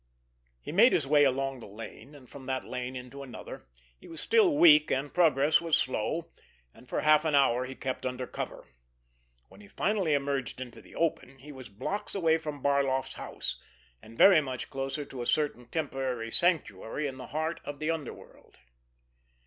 He 0.59 0.71
made 0.71 0.93
his 0.93 1.05
way 1.05 1.25
along 1.25 1.59
the 1.59 1.67
lane, 1.67 2.15
and 2.15 2.27
from 2.27 2.47
that 2.47 2.65
lane 2.65 2.95
into 2.95 3.21
another. 3.21 3.67
He 3.99 4.07
was 4.07 4.19
still 4.19 4.57
weak 4.57 4.89
and 4.89 5.13
progress 5.13 5.61
was 5.61 5.77
slow, 5.77 6.31
and 6.73 6.89
for 6.89 7.01
half 7.01 7.23
an 7.23 7.35
hour 7.35 7.65
he 7.65 7.75
kept 7.75 8.03
under 8.03 8.25
cover. 8.25 8.65
When 9.47 9.61
he 9.61 9.67
finally 9.67 10.15
emerged 10.15 10.59
into 10.59 10.81
the 10.81 10.95
open 10.95 11.37
he 11.37 11.51
was 11.51 11.69
blocks 11.69 12.15
away 12.15 12.39
from 12.39 12.63
Barloff's 12.63 13.13
house, 13.13 13.61
and 14.01 14.17
very 14.17 14.41
much 14.41 14.71
closer 14.71 15.05
to 15.05 15.21
a 15.21 15.27
certain 15.27 15.67
temporary 15.67 16.31
sanctuary 16.31 17.05
in 17.05 17.17
the 17.17 17.27
heart 17.27 17.61
of 17.63 17.77
the 17.77 17.91
underworld! 17.91 18.57